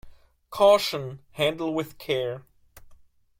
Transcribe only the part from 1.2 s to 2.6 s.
Handle with care.